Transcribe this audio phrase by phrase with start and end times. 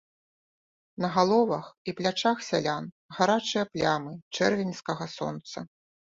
[1.03, 5.57] На галовах і плячах сялян гарачыя плямы чэрвеньскага сонца.